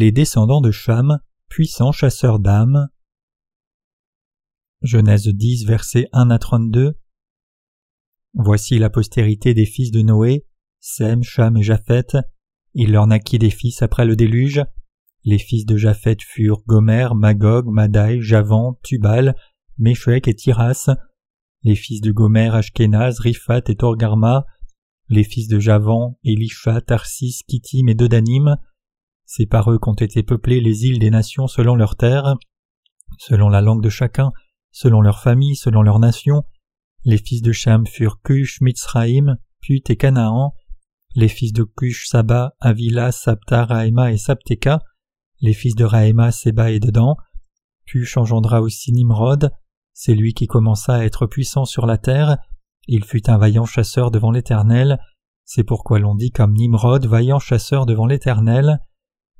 Les 0.00 0.12
descendants 0.12 0.60
de 0.60 0.70
Cham, 0.70 1.18
puissants 1.48 1.90
chasseurs 1.90 2.38
d'âmes. 2.38 2.86
Genèse 4.80 5.26
10, 5.26 5.66
versets 5.66 6.06
1 6.12 6.30
à 6.30 6.38
32. 6.38 6.96
Voici 8.34 8.78
la 8.78 8.90
postérité 8.90 9.54
des 9.54 9.66
fils 9.66 9.90
de 9.90 10.02
Noé, 10.02 10.46
Sem, 10.78 11.24
Cham 11.24 11.56
et 11.56 11.64
Japheth. 11.64 12.16
Il 12.74 12.92
leur 12.92 13.08
naquit 13.08 13.40
des 13.40 13.50
fils 13.50 13.82
après 13.82 14.04
le 14.04 14.14
déluge. 14.14 14.62
Les 15.24 15.38
fils 15.38 15.66
de 15.66 15.76
Japheth 15.76 16.22
furent 16.22 16.62
Gomer, 16.68 17.08
Magog, 17.16 17.66
Madai, 17.66 18.20
Javan, 18.20 18.78
Tubal, 18.84 19.34
Meshek 19.78 20.28
et 20.28 20.34
Tiras. 20.34 20.90
Les 21.64 21.74
fils 21.74 22.00
de 22.02 22.12
Gomer, 22.12 22.54
Ashkenaz, 22.54 23.18
Riphat 23.18 23.62
et 23.66 23.74
Torgarma. 23.74 24.46
Les 25.08 25.24
fils 25.24 25.48
de 25.48 25.58
Javan, 25.58 26.20
Elisha, 26.22 26.82
Tarsis, 26.82 27.42
Kittim 27.48 27.88
et 27.88 27.96
Dodanim. 27.96 28.58
C'est 29.30 29.44
par 29.44 29.70
eux 29.70 29.78
qu'ont 29.78 29.92
été 29.92 30.22
peuplées 30.22 30.62
les 30.62 30.86
îles 30.86 30.98
des 30.98 31.10
nations 31.10 31.48
selon 31.48 31.74
leurs 31.74 31.96
terres, 31.96 32.36
selon 33.18 33.50
la 33.50 33.60
langue 33.60 33.82
de 33.82 33.90
chacun, 33.90 34.32
selon 34.72 35.02
leur 35.02 35.20
famille, 35.20 35.54
selon 35.54 35.82
leur 35.82 35.98
nation. 35.98 36.44
Les 37.04 37.18
fils 37.18 37.42
de 37.42 37.52
Cham 37.52 37.86
furent 37.86 38.22
Cush, 38.22 38.62
Mitzraïm, 38.62 39.36
Put 39.60 39.82
et 39.90 39.96
Canaan. 39.96 40.54
Les 41.14 41.28
fils 41.28 41.52
de 41.52 41.62
Cush, 41.62 42.08
Saba, 42.08 42.54
Avila, 42.58 43.12
Sapta, 43.12 43.66
Raïma 43.66 44.12
et 44.12 44.16
Sapteka. 44.16 44.80
Les 45.42 45.52
fils 45.52 45.74
de 45.74 45.84
Raïma, 45.84 46.32
Seba 46.32 46.70
et 46.70 46.80
Dedan. 46.80 47.18
Cush 47.86 48.16
engendra 48.16 48.62
aussi 48.62 48.92
Nimrod. 48.92 49.50
C'est 49.92 50.14
lui 50.14 50.32
qui 50.32 50.46
commença 50.46 50.94
à 50.94 51.04
être 51.04 51.26
puissant 51.26 51.66
sur 51.66 51.84
la 51.84 51.98
terre. 51.98 52.38
Il 52.86 53.04
fut 53.04 53.28
un 53.28 53.36
vaillant 53.36 53.66
chasseur 53.66 54.10
devant 54.10 54.30
l'Éternel. 54.30 54.98
C'est 55.44 55.64
pourquoi 55.64 55.98
l'on 55.98 56.14
dit 56.14 56.30
comme 56.30 56.54
Nimrod, 56.54 57.04
vaillant 57.04 57.38
chasseur 57.38 57.84
devant 57.84 58.06
l'Éternel. 58.06 58.80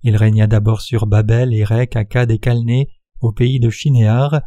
Il 0.03 0.17
régna 0.17 0.47
d'abord 0.47 0.81
sur 0.81 1.07
Babel, 1.07 1.53
Érec, 1.53 1.97
Akkad 1.97 2.31
et 2.31 2.39
Calné, 2.39 2.89
au 3.21 3.33
pays 3.33 3.61
de 3.61 3.71
Shinéar. 3.71 4.43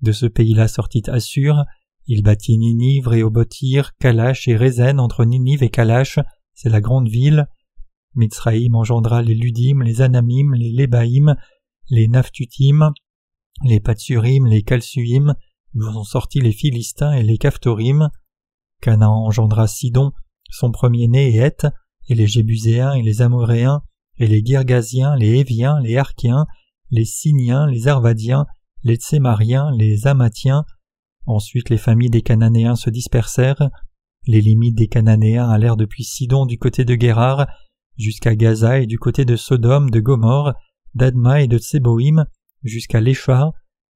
De 0.00 0.12
ce 0.12 0.26
pays-là 0.26 0.68
sortit 0.68 1.02
Assur. 1.08 1.64
Il 2.06 2.22
bâtit 2.22 2.58
Ninive, 2.58 3.08
Réobotir, 3.08 3.96
Kalash 3.98 4.48
et 4.48 4.56
Rézen 4.56 4.98
entre 4.98 5.24
Ninive 5.24 5.62
et 5.62 5.70
Kalash, 5.70 6.18
c'est 6.54 6.68
la 6.68 6.80
grande 6.80 7.08
ville. 7.08 7.46
Mitzraïm 8.14 8.74
engendra 8.74 9.22
les 9.22 9.34
Ludim, 9.34 9.82
les 9.82 10.02
Anamim, 10.02 10.54
les 10.54 10.70
Lébaïm, 10.70 11.36
les 11.90 12.08
Naphtutim, 12.08 12.92
les 13.64 13.80
Patsurim, 13.80 14.46
les 14.46 14.62
Kalsuim, 14.62 15.34
d'où 15.74 15.92
sont 15.92 16.04
sortis 16.04 16.40
les 16.40 16.52
Philistins 16.52 17.12
et 17.12 17.22
les 17.22 17.38
Caphtorim. 17.38 18.10
Canaan 18.80 19.24
engendra 19.24 19.68
Sidon, 19.68 20.12
son 20.50 20.72
premier-né 20.72 21.34
et 21.34 21.38
Heth, 21.38 21.66
et 22.08 22.14
les 22.14 22.26
Jébuséens 22.26 22.94
et 22.94 23.02
les 23.02 23.22
Amoréens, 23.22 23.82
et 24.18 24.26
les 24.26 24.44
Girgasiens, 24.44 25.16
les 25.16 25.38
Éviens, 25.40 25.80
les 25.80 25.96
Archiens, 25.96 26.46
les 26.90 27.04
Siniens, 27.04 27.66
les 27.66 27.88
Arvadiens, 27.88 28.46
les 28.84 28.96
Tsémariens, 28.96 29.70
les 29.76 30.06
Amathiens. 30.06 30.64
Ensuite 31.26 31.70
les 31.70 31.78
familles 31.78 32.10
des 32.10 32.22
Cananéens 32.22 32.76
se 32.76 32.90
dispersèrent. 32.90 33.70
Les 34.26 34.40
limites 34.40 34.76
des 34.76 34.88
Cananéens 34.88 35.48
allèrent 35.48 35.76
depuis 35.76 36.04
Sidon 36.04 36.46
du 36.46 36.58
côté 36.58 36.84
de 36.84 36.94
Guérar 36.94 37.46
jusqu'à 37.96 38.34
Gaza 38.34 38.80
et 38.80 38.86
du 38.86 38.98
côté 38.98 39.24
de 39.24 39.36
Sodome, 39.36 39.90
de 39.90 40.00
Gomorre, 40.00 40.54
d'Adma 40.94 41.40
et 41.40 41.48
de 41.48 41.58
Tseboïm 41.58 42.26
jusqu'à 42.62 43.00
Lécha. 43.00 43.50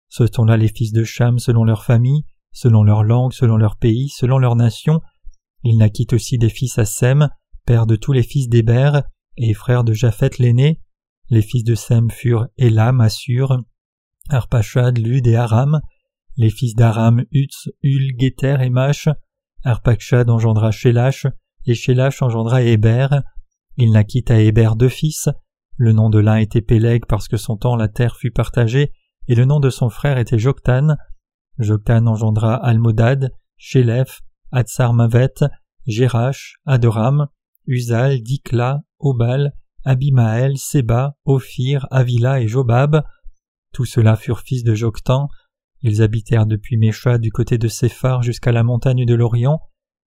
Ce 0.09 0.27
sont 0.27 0.45
là 0.45 0.57
les 0.57 0.69
fils 0.69 0.93
de 0.93 1.05
Cham 1.05 1.39
selon 1.39 1.65
leur 1.65 1.85
famille, 1.85 2.25
selon 2.53 2.83
leur 2.83 3.03
langue, 3.03 3.33
selon 3.33 3.57
leur 3.57 3.77
pays, 3.77 4.09
selon 4.09 4.39
leur 4.39 4.57
nation. 4.57 5.01
Il 5.65 5.79
naquit 5.79 6.07
aussi 6.13 6.39
des 6.39 6.49
fils 6.49 6.79
à 6.79 6.85
Sem, 6.85 7.29
père 7.67 7.87
de 7.87 7.97
tous 7.97 8.13
les 8.13 8.23
fils 8.23 8.49
d'Héber, 8.49 9.01
et 9.37 9.55
frère 9.55 9.85
de 9.85 9.93
Japheth 9.93 10.39
l'aîné. 10.39 10.81
Les 11.31 11.43
fils 11.43 11.65
de 11.65 11.75
Sem 11.75 12.11
furent 12.11 12.47
Elam, 12.59 13.01
Assur, 13.01 13.59
Arpachad, 14.29 14.99
Lud 14.99 15.27
et 15.27 15.37
Aram. 15.37 15.81
Les 16.37 16.51
fils 16.51 16.75
d'Aram, 16.75 17.25
Utz, 17.33 17.69
Ul, 17.83 18.13
Geter 18.19 18.59
et 18.61 18.71
Mach. 18.71 19.09
Arpachad 19.65 20.31
engendra 20.31 20.71
Shélach, 20.71 21.27
et 21.67 21.75
Shélach 21.75 22.23
engendra 22.23 22.63
Héber. 22.63 23.09
Il 23.77 23.93
naquit 23.93 24.25
à 24.29 24.39
Héber 24.39 24.71
deux 24.77 24.89
fils. 24.89 25.29
Le 25.77 25.93
nom 25.93 26.09
de 26.09 26.19
l'un 26.19 26.37
était 26.37 26.63
Péleg 26.63 27.05
parce 27.07 27.29
que 27.29 27.37
son 27.37 27.57
temps 27.57 27.77
la 27.77 27.89
terre 27.89 28.17
fut 28.17 28.31
partagée, 28.31 28.93
et 29.29 29.35
le 29.35 29.45
nom 29.45 29.61
de 29.61 29.71
son 29.71 29.91
frère 29.91 30.19
était 30.19 30.39
Joktan. 30.39 30.97
Joktan 31.59 32.07
engendra 32.07 32.55
Almodad, 32.55 33.33
Shélef, 33.57 34.23
Atsarmavet, 34.53 35.35
Jérach, 35.87 36.55
Adoram, 36.65 37.29
Uzal, 37.67 38.23
Dikla, 38.23 38.83
Obal, 38.99 39.53
Abimaël, 39.85 40.59
Seba, 40.59 41.17
Ophir, 41.25 41.87
Avila 41.91 42.41
et 42.41 42.49
Jobab. 42.49 43.03
Tous 43.73 43.85
ceux-là 43.85 44.17
furent 44.17 44.41
fils 44.41 44.65
de 44.65 44.75
Joktan. 44.75 45.29
Ils 45.83 46.03
habitèrent 46.03 46.47
depuis 46.47 46.77
Mécha 46.77 47.19
du 47.19 47.31
côté 47.31 47.59
de 47.59 47.69
Séphar 47.69 48.23
jusqu'à 48.23 48.53
la 48.53 48.63
montagne 48.63 49.05
de 49.05 49.15
l'Orient. 49.15 49.61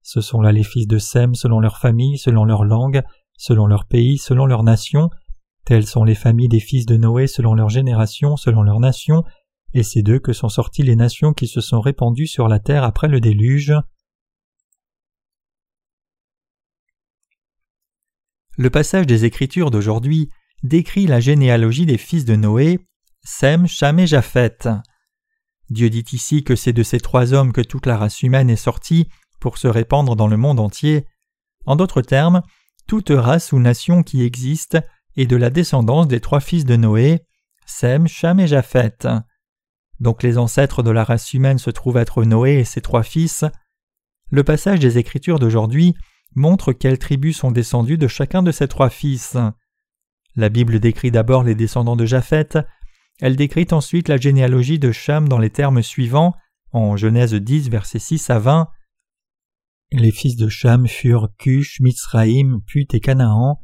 Ce 0.03 0.21
sont 0.21 0.41
là 0.41 0.53
les 0.53 0.63
fils 0.63 0.87
de 0.87 0.99
Sem 0.99 1.35
selon 1.35 1.61
leur 1.61 1.79
famille, 1.79 2.17
selon 2.17 2.45
leur 2.45 2.65
langue, 2.65 3.03
selon 3.37 3.67
leur 3.67 3.87
pays, 3.87 4.19
selon 4.19 4.47
leur 4.47 4.63
nation. 4.63 5.11
Telles 5.65 5.87
sont 5.87 6.05
les 6.05 6.15
familles 6.15 6.49
des 6.49 6.61
fils 6.61 6.87
de 6.87 6.97
Noé 6.97 7.27
selon 7.27 7.55
leur 7.55 7.69
génération, 7.69 8.37
selon 8.37 8.63
leur 8.63 8.79
nation, 8.79 9.25
et 9.75 9.83
c'est 9.83 10.03
d'eux 10.03 10.21
que 10.21 10.33
sont 10.33 10.49
sorties 10.49 10.85
les 10.85 10.95
nations 10.95 11.33
qui 11.33 11.49
se 11.49 11.61
sont 11.61 11.81
répandues 11.81 12.29
sur 12.29 12.47
la 12.47 12.61
terre 12.61 12.85
après 12.85 13.09
le 13.09 13.21
déluge. 13.21 13.75
Le 18.59 18.71
passage 18.71 19.07
des 19.07 19.27
Écritures 19.27 19.71
d'aujourd'hui 19.71 20.31
décrit 20.63 21.07
la 21.07 21.21
généalogie 21.21 21.85
des 21.85 21.99
fils 21.99 22.25
de 22.25 22.37
Noé, 22.37 22.79
Sem, 23.23 23.67
Cham 23.67 23.99
et 23.99 24.07
Japheth. 24.07 24.69
Dieu 25.69 25.91
dit 25.91 26.05
ici 26.13 26.43
que 26.43 26.57
c'est 26.57 26.73
de 26.73 26.83
ces 26.83 26.99
trois 26.99 27.35
hommes 27.35 27.53
que 27.53 27.61
toute 27.61 27.85
la 27.85 27.99
race 27.99 28.23
humaine 28.23 28.49
est 28.49 28.57
sortie 28.57 29.09
pour 29.41 29.59
se 29.59 29.69
répandre 29.69 30.17
dans 30.17 30.27
le 30.27 30.39
monde 30.39 30.59
entier. 30.59 31.05
En 31.67 31.77
d'autres 31.77 32.01
termes, 32.01 32.41
toute 32.87 33.11
race 33.11 33.53
ou 33.53 33.59
nation 33.59 34.03
qui 34.03 34.23
existe 34.23 34.79
est 35.19 35.27
de 35.27 35.37
la 35.37 35.51
descendance 35.51 36.09
des 36.09 36.21
trois 36.21 36.41
fils 36.41 36.65
de 36.65 36.77
Noé, 36.77 37.21
Sem, 37.67 38.09
Cham 38.09 38.41
et 38.41 38.47
Japheth. 38.47 39.07
Donc 40.01 40.23
les 40.23 40.39
ancêtres 40.39 40.83
de 40.83 40.91
la 40.91 41.05
race 41.05 41.35
humaine 41.35 41.59
se 41.59 41.71
trouvent 41.71 41.99
être 41.99 42.25
Noé 42.25 42.55
et 42.55 42.65
ses 42.65 42.81
trois 42.81 43.03
fils. 43.03 43.45
Le 44.31 44.45
passage 44.45 44.79
des 44.79 44.97
Écritures 44.97 45.39
d'aujourd'hui 45.39 45.95
montre 46.37 46.73
quelles 46.73 46.99
tribus 46.99 47.39
sont 47.39 47.51
descendues 47.51 47.99
de 47.99 48.07
chacun 48.07 48.43
de 48.45 48.53
ces 48.53 48.69
trois 48.69 48.91
fils. 48.91 49.37
La 50.37 50.49
Bible 50.49 50.79
décrit 50.79 51.11
d'abord 51.11 51.43
les 51.43 51.55
descendants 51.55 51.97
de 51.97 52.07
Japheth, 52.07 52.59
elle 53.21 53.37
décrit 53.37 53.67
ensuite 53.71 54.09
la 54.09 54.19
généalogie 54.19 54.79
de 54.79 54.93
Cham 54.93 55.29
dans 55.29 55.39
les 55.39 55.51
termes 55.51 55.83
suivants, 55.83 56.35
en 56.73 56.97
Genèse 56.97 57.35
10, 57.35 57.71
versets 57.71 57.99
6 57.99 58.29
à 58.29 58.39
20. 58.39 58.69
Les 59.93 60.11
fils 60.11 60.37
de 60.37 60.49
Cham 60.49 60.87
furent 60.87 61.31
Cush, 61.39 61.81
Mitzraïm, 61.81 62.61
Put 62.67 62.89
et 62.93 63.01
Canaan. 63.01 63.59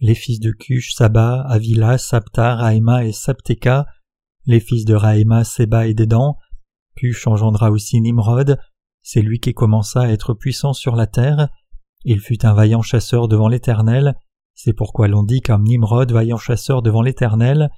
Les 0.00 0.16
fils 0.16 0.40
de 0.40 0.50
Cush, 0.50 0.94
Saba, 0.94 1.42
Avila, 1.42 1.98
Sapta, 1.98 2.56
Raïma 2.56 3.04
et 3.04 3.12
Sapteka. 3.12 3.86
Les 4.46 4.60
fils 4.60 4.84
de 4.84 4.94
Raïma, 4.94 5.44
Seba 5.44 5.86
et 5.86 5.94
Dedan. 5.94 6.36
Cush 6.96 7.26
engendra 7.28 7.70
aussi 7.70 8.00
Nimrod. 8.00 8.58
C'est 9.02 9.22
lui 9.22 9.38
qui 9.38 9.54
commença 9.54 10.00
à 10.02 10.08
être 10.08 10.34
puissant 10.34 10.72
sur 10.72 10.96
la 10.96 11.06
terre. 11.06 11.48
Il 12.04 12.20
fut 12.20 12.44
un 12.46 12.54
vaillant 12.54 12.82
chasseur 12.82 13.28
devant 13.28 13.48
l'Éternel, 13.48 14.14
c'est 14.60 14.72
pourquoi 14.72 15.06
l'on 15.06 15.22
dit 15.22 15.40
comme 15.40 15.62
Nimrod 15.62 16.10
vaillant 16.10 16.36
chasseur 16.36 16.82
devant 16.82 17.00
l'Éternel. 17.00 17.70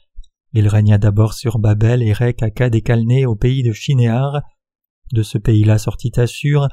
Il 0.55 0.67
régna 0.67 0.96
d'abord 0.96 1.34
sur 1.34 1.58
Babel, 1.58 2.02
Érec, 2.02 2.43
Akkad 2.43 2.75
et 2.75 2.81
Calné 2.81 3.26
au 3.26 3.37
pays 3.37 3.62
de 3.62 3.75
Shinéar. 3.75 4.40
De 5.12 5.22
ce 5.22 5.37
pays-là 5.37 5.76
sortit 5.76 6.12
Assur. 6.17 6.69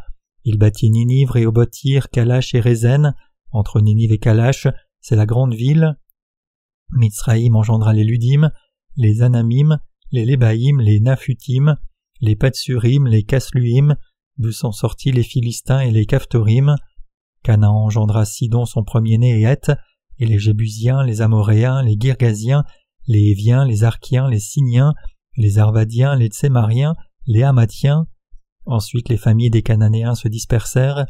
Il 0.46 0.58
bâtit 0.58 0.92
Ninive, 0.92 1.32
Réobotir, 1.32 2.10
Kalash 2.10 2.56
et 2.56 2.62
Rézen. 2.62 3.16
Entre 3.52 3.82
Ninive 3.82 4.14
et 4.14 4.18
Kalash, 4.18 4.70
c'est 5.02 5.18
la 5.18 5.26
grande 5.26 5.54
ville. 5.54 5.98
Mitzraïm 6.94 7.58
engendra 7.58 7.92
les 7.92 8.06
Ludim, 8.06 8.50
les 8.96 9.22
Anamim, 9.24 9.78
les 10.14 10.24
Lébaïm, 10.24 10.80
les 10.80 11.02
Naphutim, 11.02 11.76
les 12.22 12.38
Patsurim, 12.38 13.08
les 13.08 13.24
Kasluim, 13.24 13.98
d'où 14.38 14.54
sont 14.54 14.72
sortis 14.72 15.12
les 15.12 15.24
Philistins 15.24 15.82
et 15.82 15.92
les 15.92 16.06
Caphtorim. 16.06 16.78
Canaan 17.48 17.86
engendra 17.86 18.26
Sidon 18.26 18.66
son 18.66 18.84
premier-né 18.84 19.40
et 19.40 19.44
Heth, 19.44 19.72
et 20.20 20.26
les 20.26 20.38
Jébusiens, 20.38 21.02
les 21.06 21.22
Amoréens, 21.22 21.82
les 21.82 21.96
Girgasiens, 21.98 22.66
les 23.08 23.32
Éviens, 23.32 23.64
les 23.64 23.86
Archiens, 23.86 24.28
les 24.30 24.42
Siniens, 24.42 24.94
les 25.38 25.58
Arvadiens, 25.58 26.18
les 26.18 26.28
Tsémariens, 26.28 26.98
les 27.26 27.44
Hamathiens. 27.44 28.06
Ensuite 28.66 29.08
les 29.08 29.16
familles 29.16 29.50
des 29.50 29.62
Cananéens 29.62 30.16
se 30.16 30.28
dispersèrent. 30.28 31.06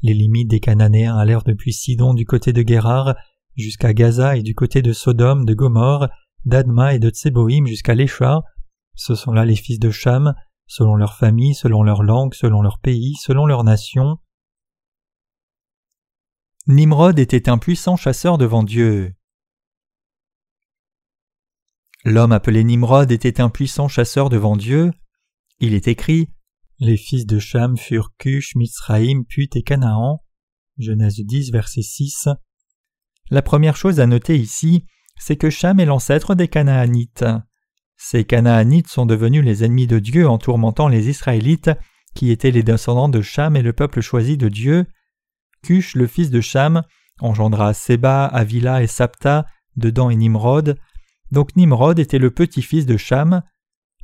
Les 0.00 0.14
limites 0.14 0.48
des 0.48 0.60
Cananéens 0.60 1.18
allèrent 1.18 1.44
depuis 1.44 1.74
Sidon 1.74 2.14
du 2.14 2.24
côté 2.24 2.54
de 2.54 2.62
Guérar 2.62 3.14
jusqu'à 3.54 3.92
Gaza 3.92 4.38
et 4.38 4.42
du 4.42 4.54
côté 4.54 4.80
de 4.80 4.94
Sodome, 4.94 5.44
de 5.44 5.52
Gomorre, 5.52 6.08
d'Adma 6.46 6.94
et 6.94 6.98
de 6.98 7.10
Tseboïm 7.10 7.66
jusqu'à 7.66 7.94
Lécha. 7.94 8.40
Ce 8.94 9.14
sont 9.14 9.32
là 9.32 9.44
les 9.44 9.54
fils 9.54 9.78
de 9.78 9.90
Cham, 9.90 10.32
selon 10.66 10.96
leur 10.96 11.12
famille, 11.12 11.54
selon 11.54 11.82
leur 11.82 12.02
langue, 12.02 12.32
selon 12.32 12.62
leur 12.62 12.78
pays, 12.78 13.16
selon 13.20 13.44
leur 13.44 13.64
nation. 13.64 14.16
Nimrod 16.66 17.18
était 17.18 17.50
un 17.50 17.58
puissant 17.58 17.96
chasseur 17.96 18.38
devant 18.38 18.62
Dieu. 18.62 19.14
L'homme 22.06 22.32
appelé 22.32 22.64
Nimrod 22.64 23.12
était 23.12 23.42
un 23.42 23.50
puissant 23.50 23.86
chasseur 23.86 24.30
devant 24.30 24.56
Dieu. 24.56 24.90
Il 25.58 25.74
est 25.74 25.88
écrit 25.88 26.30
Les 26.78 26.96
fils 26.96 27.26
de 27.26 27.38
Cham 27.38 27.76
furent 27.76 28.14
Cush, 28.16 28.54
Mizraïm, 28.56 29.26
Put 29.26 29.50
et 29.56 29.62
Canaan. 29.62 30.24
Genèse 30.78 31.20
10, 31.20 31.52
verset 31.52 31.82
6. 31.82 32.28
La 33.28 33.42
première 33.42 33.76
chose 33.76 34.00
à 34.00 34.06
noter 34.06 34.38
ici, 34.38 34.86
c'est 35.18 35.36
que 35.36 35.50
Cham 35.50 35.80
est 35.80 35.84
l'ancêtre 35.84 36.34
des 36.34 36.48
Canaanites. 36.48 37.26
Ces 37.98 38.24
Canaanites 38.24 38.88
sont 38.88 39.04
devenus 39.04 39.44
les 39.44 39.64
ennemis 39.64 39.86
de 39.86 39.98
Dieu 39.98 40.26
en 40.26 40.38
tourmentant 40.38 40.88
les 40.88 41.10
Israélites, 41.10 41.70
qui 42.14 42.30
étaient 42.30 42.50
les 42.50 42.62
descendants 42.62 43.10
de 43.10 43.20
Cham 43.20 43.54
et 43.54 43.62
le 43.62 43.74
peuple 43.74 44.00
choisi 44.00 44.38
de 44.38 44.48
Dieu. 44.48 44.86
Le 45.68 46.06
fils 46.06 46.30
de 46.30 46.40
Cham, 46.40 46.82
engendra 47.20 47.72
Seba, 47.74 48.26
Avila 48.26 48.82
et 48.82 48.86
Sapta, 48.86 49.46
dedans 49.76 50.10
et 50.10 50.16
Nimrod. 50.16 50.78
Donc 51.30 51.56
Nimrod 51.56 51.98
était 51.98 52.18
le 52.18 52.30
petit-fils 52.30 52.86
de 52.86 52.96
Cham. 52.96 53.42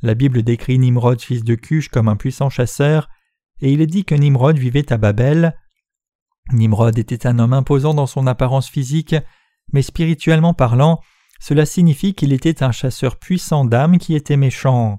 La 0.02 0.14
Bible 0.14 0.42
décrit 0.42 0.78
Nimrod 0.78 1.20
fils 1.20 1.44
de 1.44 1.54
Cush 1.54 1.88
comme 1.88 2.08
un 2.08 2.16
puissant 2.16 2.48
chasseur, 2.48 3.08
et 3.60 3.72
il 3.72 3.82
est 3.82 3.86
dit 3.86 4.04
que 4.04 4.14
Nimrod 4.14 4.56
vivait 4.58 4.90
à 4.92 4.96
Babel. 4.96 5.54
Nimrod 6.52 6.98
était 6.98 7.26
un 7.26 7.38
homme 7.38 7.52
imposant 7.52 7.92
dans 7.92 8.06
son 8.06 8.26
apparence 8.26 8.68
physique, 8.68 9.14
mais 9.72 9.82
spirituellement 9.82 10.54
parlant, 10.54 11.00
cela 11.40 11.66
signifie 11.66 12.14
qu'il 12.14 12.32
était 12.32 12.62
un 12.62 12.72
chasseur 12.72 13.18
puissant 13.18 13.64
d'âme 13.64 13.98
qui 13.98 14.14
était 14.14 14.36
méchant. 14.36 14.98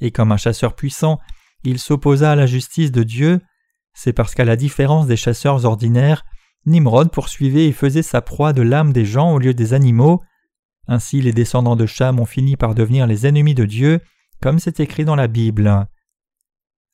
Et 0.00 0.10
comme 0.10 0.32
un 0.32 0.38
chasseur 0.38 0.74
puissant, 0.74 1.18
il 1.62 1.78
s'opposa 1.78 2.32
à 2.32 2.36
la 2.36 2.46
justice 2.46 2.90
de 2.90 3.02
Dieu. 3.02 3.40
C'est 3.92 4.12
parce 4.12 4.34
qu'à 4.34 4.44
la 4.44 4.56
différence 4.56 5.06
des 5.06 5.16
chasseurs 5.16 5.64
ordinaires, 5.64 6.24
Nimrod 6.66 7.10
poursuivait 7.10 7.66
et 7.66 7.72
faisait 7.72 8.02
sa 8.02 8.20
proie 8.20 8.52
de 8.52 8.62
l'âme 8.62 8.92
des 8.92 9.04
gens 9.04 9.32
au 9.32 9.38
lieu 9.38 9.54
des 9.54 9.72
animaux. 9.72 10.22
Ainsi 10.86 11.22
les 11.22 11.32
descendants 11.32 11.76
de 11.76 11.86
Cham 11.86 12.20
ont 12.20 12.26
fini 12.26 12.56
par 12.56 12.74
devenir 12.74 13.06
les 13.06 13.26
ennemis 13.26 13.54
de 13.54 13.64
Dieu, 13.64 14.00
comme 14.40 14.58
c'est 14.58 14.80
écrit 14.80 15.04
dans 15.04 15.16
la 15.16 15.28
Bible. 15.28 15.86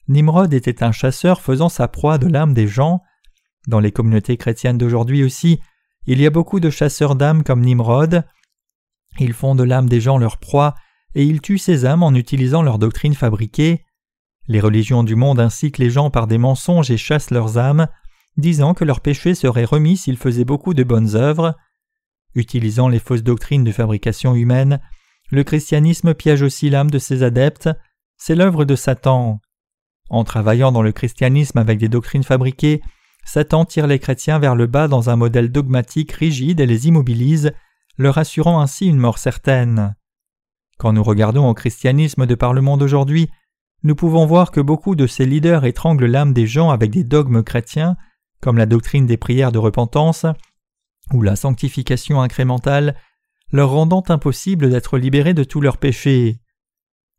Nimrod 0.08 0.52
était 0.54 0.84
un 0.84 0.92
chasseur 0.92 1.40
faisant 1.40 1.68
sa 1.68 1.88
proie 1.88 2.18
de 2.18 2.26
l'âme 2.26 2.54
des 2.54 2.68
gens. 2.68 3.02
Dans 3.66 3.80
les 3.80 3.90
communautés 3.90 4.36
chrétiennes 4.36 4.78
d'aujourd'hui 4.78 5.24
aussi, 5.24 5.60
il 6.06 6.20
y 6.20 6.26
a 6.26 6.30
beaucoup 6.30 6.60
de 6.60 6.70
chasseurs 6.70 7.16
d'âmes 7.16 7.42
comme 7.42 7.62
Nimrod. 7.62 8.24
Ils 9.18 9.32
font 9.32 9.54
de 9.54 9.64
l'âme 9.64 9.88
des 9.88 10.00
gens 10.00 10.18
leur 10.18 10.36
proie 10.36 10.74
et 11.14 11.24
ils 11.24 11.40
tuent 11.40 11.58
ces 11.58 11.86
âmes 11.86 12.02
en 12.02 12.14
utilisant 12.14 12.62
leurs 12.62 12.78
doctrines 12.78 13.14
fabriquées. 13.14 13.85
Les 14.48 14.60
religions 14.60 15.02
du 15.02 15.16
monde 15.16 15.40
incitent 15.40 15.78
les 15.78 15.90
gens 15.90 16.10
par 16.10 16.26
des 16.26 16.38
mensonges 16.38 16.90
et 16.90 16.96
chassent 16.96 17.30
leurs 17.30 17.58
âmes, 17.58 17.88
disant 18.36 18.74
que 18.74 18.84
leurs 18.84 19.00
péchés 19.00 19.34
seraient 19.34 19.64
remis 19.64 19.96
s'ils 19.96 20.18
faisaient 20.18 20.44
beaucoup 20.44 20.74
de 20.74 20.84
bonnes 20.84 21.16
œuvres. 21.16 21.56
Utilisant 22.34 22.88
les 22.88 22.98
fausses 22.98 23.24
doctrines 23.24 23.64
de 23.64 23.72
fabrication 23.72 24.34
humaine, 24.34 24.80
le 25.30 25.42
christianisme 25.42 26.14
piège 26.14 26.42
aussi 26.42 26.70
l'âme 26.70 26.90
de 26.90 26.98
ses 26.98 27.22
adeptes, 27.22 27.70
c'est 28.16 28.34
l'œuvre 28.34 28.64
de 28.64 28.76
Satan. 28.76 29.40
En 30.08 30.22
travaillant 30.22 30.70
dans 30.70 30.82
le 30.82 30.92
christianisme 30.92 31.58
avec 31.58 31.78
des 31.78 31.88
doctrines 31.88 32.22
fabriquées, 32.22 32.82
Satan 33.24 33.64
tire 33.64 33.88
les 33.88 33.98
chrétiens 33.98 34.38
vers 34.38 34.54
le 34.54 34.68
bas 34.68 34.86
dans 34.86 35.10
un 35.10 35.16
modèle 35.16 35.50
dogmatique 35.50 36.12
rigide 36.12 36.60
et 36.60 36.66
les 36.66 36.86
immobilise, 36.86 37.52
leur 37.98 38.18
assurant 38.18 38.60
ainsi 38.60 38.86
une 38.86 38.98
mort 38.98 39.18
certaine. 39.18 39.96
Quand 40.78 40.92
nous 40.92 41.02
regardons 41.02 41.48
au 41.48 41.54
christianisme 41.54 42.26
de 42.26 42.34
par 42.36 42.52
le 42.52 42.60
monde 42.60 42.82
aujourd'hui, 42.82 43.28
nous 43.82 43.94
pouvons 43.94 44.26
voir 44.26 44.50
que 44.50 44.60
beaucoup 44.60 44.94
de 44.94 45.06
ces 45.06 45.26
leaders 45.26 45.64
étranglent 45.64 46.06
l'âme 46.06 46.32
des 46.32 46.46
gens 46.46 46.70
avec 46.70 46.90
des 46.90 47.04
dogmes 47.04 47.42
chrétiens, 47.42 47.96
comme 48.40 48.58
la 48.58 48.66
doctrine 48.66 49.06
des 49.06 49.16
prières 49.16 49.52
de 49.52 49.58
repentance 49.58 50.26
ou 51.12 51.22
la 51.22 51.36
sanctification 51.36 52.20
incrémentale, 52.20 52.96
leur 53.52 53.70
rendant 53.70 54.02
impossible 54.08 54.70
d'être 54.70 54.98
libérés 54.98 55.34
de 55.34 55.44
tous 55.44 55.60
leurs 55.60 55.78
péchés. 55.78 56.40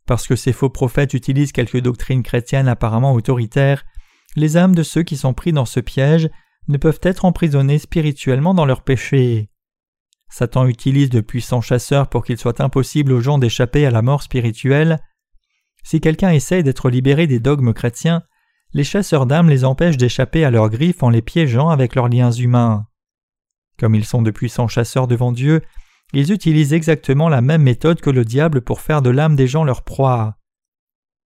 Parce 0.05 0.27
que 0.27 0.35
ces 0.35 0.53
faux 0.53 0.69
prophètes 0.69 1.13
utilisent 1.13 1.51
quelques 1.51 1.81
doctrines 1.81 2.23
chrétiennes 2.23 2.67
apparemment 2.67 3.13
autoritaires, 3.13 3.85
les 4.35 4.57
âmes 4.57 4.75
de 4.75 4.83
ceux 4.83 5.03
qui 5.03 5.17
sont 5.17 5.33
pris 5.33 5.53
dans 5.53 5.65
ce 5.65 5.79
piège 5.79 6.29
ne 6.67 6.77
peuvent 6.77 6.99
être 7.01 7.25
emprisonnés 7.25 7.79
spirituellement 7.79 8.53
dans 8.53 8.65
leurs 8.65 8.83
péchés. 8.83 9.49
Satan 10.29 10.65
utilise 10.67 11.09
de 11.09 11.21
puissants 11.21 11.61
chasseurs 11.61 12.09
pour 12.09 12.25
qu'il 12.25 12.37
soit 12.37 12.59
impossible 12.61 13.13
aux 13.13 13.21
gens 13.21 13.37
d'échapper 13.37 13.85
à 13.85 13.91
la 13.91 14.01
mort 14.01 14.21
spirituelle. 14.21 14.99
Si 15.87 16.01
quelqu'un 16.01 16.31
essaye 16.31 16.63
d'être 16.63 16.89
libéré 16.89 17.27
des 17.27 17.39
dogmes 17.39 17.73
chrétiens, 17.73 18.23
les 18.73 18.83
chasseurs 18.83 19.25
d'âmes 19.25 19.47
les 19.47 19.63
empêchent 19.63 19.95
d'échapper 19.95 20.43
à 20.43 20.51
leurs 20.51 20.69
griffes 20.69 21.01
en 21.01 21.09
les 21.09 21.21
piégeant 21.21 21.69
avec 21.69 21.95
leurs 21.95 22.09
liens 22.09 22.29
humains. 22.29 22.87
Comme 23.79 23.95
ils 23.95 24.03
sont 24.03 24.21
de 24.21 24.31
puissants 24.31 24.67
chasseurs 24.67 25.07
devant 25.07 25.31
Dieu, 25.31 25.61
ils 26.11 26.33
utilisent 26.33 26.73
exactement 26.73 27.29
la 27.29 27.39
même 27.39 27.61
méthode 27.61 28.01
que 28.01 28.09
le 28.09 28.25
diable 28.25 28.59
pour 28.59 28.81
faire 28.81 29.01
de 29.01 29.09
l'âme 29.09 29.37
des 29.37 29.47
gens 29.47 29.63
leur 29.63 29.83
proie. 29.83 30.35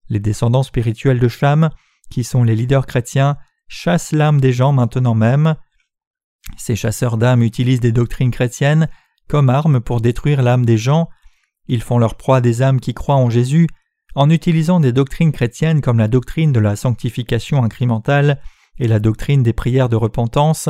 Les 0.08 0.18
descendants 0.18 0.64
spirituels 0.64 1.20
de 1.20 1.28
Cham, 1.28 1.70
qui 2.10 2.24
sont 2.24 2.42
les 2.42 2.56
leaders 2.56 2.86
chrétiens, 2.86 3.36
chassent 3.68 4.10
l'âme 4.10 4.40
des 4.40 4.52
gens 4.52 4.72
maintenant 4.72 5.14
même. 5.14 5.54
Ces 6.56 6.74
chasseurs 6.74 7.16
d'âmes 7.16 7.44
utilisent 7.44 7.78
des 7.78 7.92
doctrines 7.92 8.32
chrétiennes 8.32 8.88
comme 9.28 9.50
armes 9.50 9.78
pour 9.78 10.00
détruire 10.00 10.42
l'âme 10.42 10.66
des 10.66 10.78
gens. 10.78 11.08
Ils 11.68 11.82
font 11.82 11.98
leur 11.98 12.16
proie 12.16 12.40
des 12.40 12.60
âmes 12.60 12.80
qui 12.80 12.92
croient 12.92 13.14
en 13.14 13.30
Jésus 13.30 13.68
en 14.18 14.30
utilisant 14.30 14.80
des 14.80 14.90
doctrines 14.90 15.30
chrétiennes 15.30 15.80
comme 15.80 16.00
la 16.00 16.08
doctrine 16.08 16.50
de 16.50 16.58
la 16.58 16.74
sanctification 16.74 17.62
incrémentale 17.62 18.40
et 18.80 18.88
la 18.88 18.98
doctrine 18.98 19.44
des 19.44 19.52
prières 19.52 19.88
de 19.88 19.94
repentance. 19.94 20.68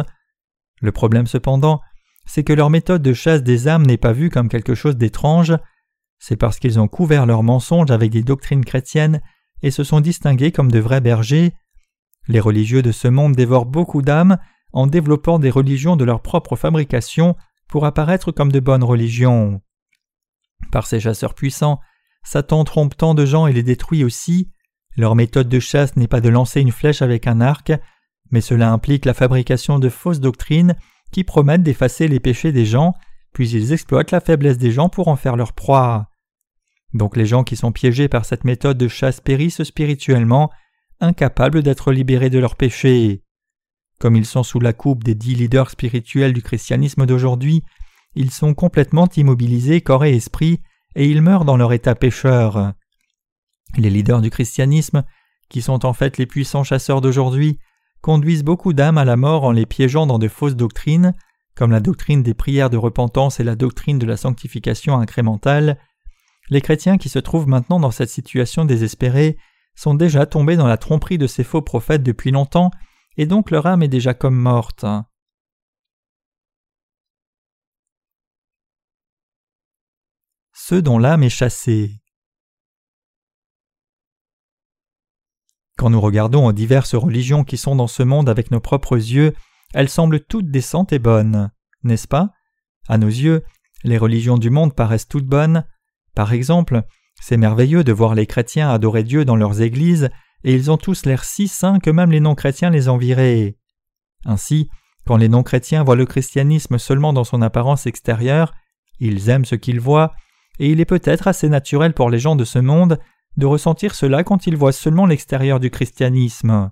Le 0.82 0.92
problème 0.92 1.26
cependant, 1.26 1.80
c'est 2.26 2.44
que 2.44 2.52
leur 2.52 2.68
méthode 2.68 3.00
de 3.00 3.14
chasse 3.14 3.42
des 3.42 3.66
âmes 3.66 3.86
n'est 3.86 3.96
pas 3.96 4.12
vue 4.12 4.28
comme 4.28 4.50
quelque 4.50 4.74
chose 4.74 4.98
d'étrange, 4.98 5.56
c'est 6.18 6.36
parce 6.36 6.58
qu'ils 6.58 6.78
ont 6.78 6.88
couvert 6.88 7.24
leurs 7.24 7.42
mensonges 7.42 7.90
avec 7.90 8.10
des 8.10 8.22
doctrines 8.22 8.66
chrétiennes 8.66 9.22
et 9.62 9.70
se 9.70 9.82
sont 9.82 10.02
distingués 10.02 10.52
comme 10.52 10.70
de 10.70 10.78
vrais 10.78 11.00
bergers. 11.00 11.54
Les 12.26 12.40
religieux 12.40 12.82
de 12.82 12.92
ce 12.92 13.08
monde 13.08 13.34
dévorent 13.34 13.64
beaucoup 13.64 14.02
d'âmes 14.02 14.36
en 14.74 14.86
développant 14.86 15.38
des 15.38 15.48
religions 15.48 15.96
de 15.96 16.04
leur 16.04 16.20
propre 16.20 16.54
fabrication 16.54 17.34
pour 17.66 17.86
apparaître 17.86 18.30
comme 18.30 18.52
de 18.52 18.60
bonnes 18.60 18.84
religions. 18.84 19.62
Par 20.70 20.86
ces 20.86 21.00
chasseurs 21.00 21.32
puissants, 21.32 21.81
Satan 22.29 22.63
trompe 22.65 22.94
tant 22.94 23.15
de 23.15 23.25
gens 23.25 23.47
et 23.47 23.55
les 23.55 23.63
détruit 23.63 24.05
aussi. 24.05 24.51
Leur 24.99 25.15
méthode 25.15 25.49
de 25.49 25.61
chasse 25.61 25.97
n'est 25.97 26.08
pas 26.08 26.20
de 26.20 26.29
lancer 26.29 26.61
une 26.61 26.73
flèche 26.73 27.01
avec 27.01 27.27
un 27.27 27.41
arc, 27.41 27.73
mais 28.31 28.43
cela 28.43 28.70
implique 28.70 29.06
la 29.06 29.15
fabrication 29.15 29.79
de 29.79 29.89
fausses 29.89 30.20
doctrines 30.20 30.77
qui 31.11 31.25
promettent 31.25 31.63
d'effacer 31.63 32.06
les 32.06 32.20
péchés 32.20 32.53
des 32.53 32.67
gens, 32.67 32.93
puis 33.32 33.49
ils 33.49 33.73
exploitent 33.73 34.11
la 34.11 34.20
faiblesse 34.20 34.58
des 34.58 34.73
gens 34.73 34.91
pour 34.91 35.08
en 35.08 35.17
faire 35.17 35.37
leur 35.37 35.55
proie. 35.55 36.11
Donc 36.93 37.17
les 37.17 37.25
gens 37.25 37.44
qui 37.44 37.56
sont 37.56 37.73
piégés 37.73 38.08
par 38.08 38.27
cette 38.27 38.44
méthode 38.44 38.77
de 38.77 38.89
chasse 38.89 39.23
périssent 39.23 39.63
spirituellement, 39.63 40.51
incapables 41.01 41.63
d'être 41.63 41.93
libérés 41.93 42.29
de 42.29 42.39
leurs 42.39 42.56
péchés. 42.56 43.23
Comme 43.99 44.17
ils 44.17 44.27
sont 44.27 44.43
sous 44.43 44.61
la 44.61 44.75
coupe 44.75 45.03
des 45.03 45.15
dix 45.15 45.35
leaders 45.35 45.70
spirituels 45.70 46.35
du 46.35 46.43
christianisme 46.43 47.06
d'aujourd'hui, 47.06 47.63
ils 48.15 48.31
sont 48.31 48.53
complètement 48.53 49.08
immobilisés 49.17 49.81
corps 49.81 50.05
et 50.05 50.15
esprit, 50.15 50.61
et 50.98 51.06
ils 51.06 51.22
meurent 51.22 51.44
dans 51.44 51.56
leur 51.56 51.72
état 51.72 51.94
pécheur. 51.94 52.72
Les 53.76 53.88
leaders 53.88 54.20
du 54.20 54.31
christianisme, 54.31 55.05
qui 55.48 55.62
sont 55.62 55.86
en 55.86 55.93
fait 55.93 56.19
les 56.19 56.26
puissants 56.26 56.64
chasseurs 56.64 57.00
d'aujourd'hui, 57.00 57.60
conduisent 58.00 58.43
beaucoup 58.43 58.72
d'âmes 58.72 58.98
à 58.98 59.05
la 59.05 59.17
mort 59.17 59.44
en 59.44 59.52
les 59.52 59.64
piégeant 59.64 60.06
dans 60.06 60.19
de 60.19 60.26
fausses 60.26 60.56
doctrines, 60.56 61.14
comme 61.55 61.70
la 61.70 61.78
doctrine 61.78 62.24
des 62.24 62.34
prières 62.34 62.69
de 62.69 62.76
repentance 62.76 63.38
et 63.38 63.44
la 63.44 63.55
doctrine 63.55 64.00
de 64.00 64.06
la 64.06 64.17
sanctification 64.17 64.98
incrémentale. 64.98 65.78
Les 66.50 66.60
chrétiens 66.60 66.98
qui 66.98 67.08
se 67.08 67.20
trouvent 67.20 67.48
maintenant 67.48 67.78
dans 67.78 67.93
cette 67.93 68.10
situation 68.10 68.64
désespérée 68.64 69.38
sont 69.76 69.94
déjà 69.94 70.26
tombés 70.26 70.56
dans 70.56 70.67
la 70.67 70.78
tromperie 70.78 71.19
de 71.19 71.28
ces 71.28 71.44
faux 71.44 71.62
prophètes 71.62 72.02
depuis 72.02 72.32
longtemps, 72.32 72.72
et 73.17 73.26
donc 73.26 73.52
leur 73.52 73.67
âme 73.67 73.84
est 73.84 73.88
déjà 73.88 74.14
comme 74.14 74.36
morte. 74.36 74.84
Ceux 80.69 80.82
dont 80.82 80.98
l'âme 80.98 81.22
est 81.22 81.31
chassée. 81.31 82.03
Quand 85.79 85.89
nous 85.89 86.01
regardons 86.03 86.44
aux 86.44 86.53
diverses 86.53 86.94
religions 86.94 87.43
qui 87.43 87.56
sont 87.56 87.75
dans 87.75 87.87
ce 87.87 88.03
monde 88.03 88.29
avec 88.29 88.51
nos 88.51 88.60
propres 88.60 88.96
yeux, 88.96 89.32
elles 89.72 89.89
semblent 89.89 90.20
toutes 90.20 90.51
décentes 90.51 90.93
et 90.93 90.98
bonnes, 90.98 91.51
n'est-ce 91.84 92.06
pas? 92.06 92.32
À 92.87 92.98
nos 92.98 93.06
yeux, 93.06 93.44
les 93.82 93.96
religions 93.96 94.37
du 94.37 94.51
monde 94.51 94.75
paraissent 94.75 95.08
toutes 95.08 95.25
bonnes. 95.25 95.65
Par 96.15 96.34
exemple, 96.34 96.82
c'est 97.19 97.39
merveilleux 97.39 97.82
de 97.82 97.93
voir 97.93 98.15
les 98.15 98.27
chrétiens 98.27 98.69
adorer 98.69 99.05
Dieu 99.05 99.25
dans 99.25 99.37
leurs 99.37 99.63
églises, 99.63 100.10
et 100.44 100.53
ils 100.55 100.70
ont 100.70 100.77
tous 100.77 101.06
l'air 101.06 101.25
si 101.25 101.48
saints 101.48 101.79
que 101.79 101.89
même 101.89 102.10
les 102.10 102.20
non-chrétiens 102.20 102.69
les 102.69 102.91
enviraient. 102.91 103.56
Ainsi, 104.27 104.69
quand 105.06 105.17
les 105.17 105.31
non-chrétiens 105.31 105.82
voient 105.82 105.96
le 105.96 106.05
christianisme 106.05 106.77
seulement 106.77 107.15
dans 107.15 107.25
son 107.25 107.41
apparence 107.41 107.87
extérieure, 107.87 108.53
ils 109.01 109.31
aiment 109.31 109.46
ce 109.46 109.55
qu'ils 109.55 109.81
voient, 109.81 110.13
et 110.58 110.70
il 110.70 110.81
est 110.81 110.84
peut-être 110.84 111.29
assez 111.29 111.48
naturel 111.48 111.93
pour 111.94 112.10
les 112.10 112.19
gens 112.19 112.36
de 112.36 112.44
ce 112.44 112.58
monde 112.58 112.98
de 113.36 113.46
ressentir 113.46 113.94
cela 113.94 114.24
quand 114.24 114.46
ils 114.46 114.56
voient 114.56 114.72
seulement 114.72 115.06
l'extérieur 115.06 115.60
du 115.60 115.70
christianisme. 115.70 116.70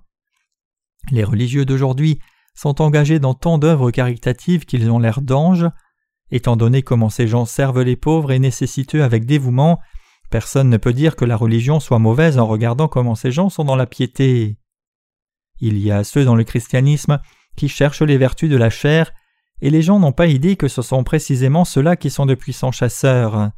Les 1.11 1.23
religieux 1.23 1.65
d'aujourd'hui 1.65 2.19
sont 2.53 2.81
engagés 2.81 3.19
dans 3.19 3.33
tant 3.33 3.57
d'œuvres 3.57 3.91
caritatives 3.91 4.65
qu'ils 4.65 4.89
ont 4.91 4.99
l'air 4.99 5.21
d'anges. 5.21 5.67
Étant 6.31 6.57
donné 6.57 6.81
comment 6.81 7.09
ces 7.09 7.27
gens 7.27 7.45
servent 7.45 7.83
les 7.83 7.95
pauvres 7.95 8.31
et 8.31 8.39
nécessiteux 8.39 9.03
avec 9.03 9.25
dévouement, 9.25 9.79
personne 10.29 10.69
ne 10.69 10.77
peut 10.77 10.91
dire 10.91 11.15
que 11.15 11.23
la 11.23 11.37
religion 11.37 11.79
soit 11.79 11.99
mauvaise 11.99 12.37
en 12.37 12.47
regardant 12.47 12.89
comment 12.89 13.15
ces 13.15 13.31
gens 13.31 13.49
sont 13.49 13.63
dans 13.63 13.77
la 13.77 13.85
piété. 13.85 14.57
Il 15.61 15.77
y 15.77 15.91
a 15.91 16.03
ceux 16.03 16.25
dans 16.25 16.35
le 16.35 16.43
christianisme 16.43 17.19
qui 17.55 17.69
cherchent 17.69 18.01
les 18.01 18.17
vertus 18.17 18.49
de 18.49 18.57
la 18.57 18.69
chair, 18.69 19.11
et 19.61 19.69
les 19.69 19.81
gens 19.81 19.99
n'ont 19.99 20.11
pas 20.11 20.27
idée 20.27 20.55
que 20.55 20.67
ce 20.67 20.81
sont 20.81 21.03
précisément 21.03 21.65
ceux-là 21.65 21.95
qui 21.95 22.09
sont 22.09 22.25
de 22.25 22.35
puissants 22.35 22.71
chasseurs. 22.71 23.51